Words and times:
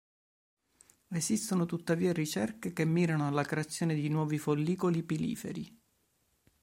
Esistono 1.11 1.67
tuttavia 1.67 2.11
ricerche 2.11 2.73
che 2.73 2.85
mirano 2.85 3.27
alla 3.27 3.43
creazione 3.43 3.93
di 3.93 4.09
nuovi 4.09 4.39
follicoli 4.39 5.03
piliferi. 5.03 5.79